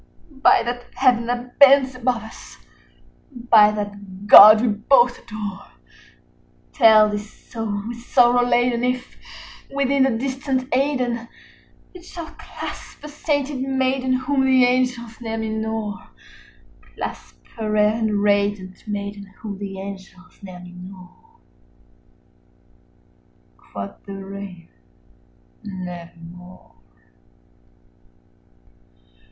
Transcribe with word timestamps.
By 0.41 0.63
that 0.63 0.87
Heaven 0.95 1.27
that 1.27 1.59
bends 1.59 1.93
above 1.93 2.23
us, 2.23 2.57
by 3.31 3.69
that 3.71 4.25
God 4.25 4.59
we 4.61 4.69
both 4.69 5.19
adore, 5.23 5.67
Tell 6.73 7.07
this 7.09 7.31
soul 7.31 7.83
with 7.87 7.99
sorrow 8.01 8.41
laden 8.43 8.83
if, 8.83 9.15
within 9.71 10.01
the 10.01 10.09
distant 10.09 10.67
Aidenn, 10.75 11.27
It 11.93 12.03
shall 12.03 12.31
clasp 12.39 13.03
a 13.03 13.07
sainted 13.09 13.61
maiden 13.61 14.13
whom 14.13 14.43
the 14.43 14.65
angels 14.65 15.21
name 15.21 15.41
Lenore: 15.41 16.09
Clasp 16.81 17.35
a 17.59 17.69
rare 17.69 17.93
and 17.93 18.23
radiant 18.23 18.87
maiden 18.87 19.25
whom 19.41 19.59
the 19.59 19.79
angels 19.79 20.39
name 20.41 20.63
Lenore." 20.63 21.37
95 23.57 23.71
Quoth 23.71 24.05
the 24.07 24.13
Raven, 24.13 24.67
"Nevermore." 25.63 26.73